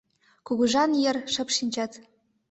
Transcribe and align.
Кугыжан 0.47 0.91
йыр 1.03 1.17
шып 1.33 1.49
шинчат 1.55 1.91